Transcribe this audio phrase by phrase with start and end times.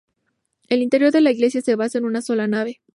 [0.67, 2.81] El interior de la iglesia se basa en una sola nave.